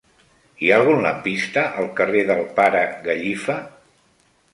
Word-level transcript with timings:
Hi 0.61 0.69
ha 0.69 0.77
algun 0.77 1.03
lampista 1.07 1.65
al 1.81 1.89
carrer 1.99 2.23
del 2.31 2.41
Pare 2.61 2.81
Gallifa? 3.05 3.59